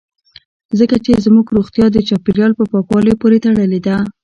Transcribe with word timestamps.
ځکه 0.79 0.95
چې 1.05 1.21
زموږ 1.25 1.45
روغتیا 1.57 1.85
د 1.91 1.97
چاپیریال 2.07 2.51
په 2.59 2.63
پاکوالي 2.71 3.13
پورې 3.21 3.37
تړلې 3.45 3.79
ده 3.85 3.95